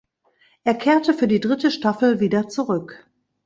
[0.63, 3.07] Er kehrte für die dritte Staffel wieder zurück.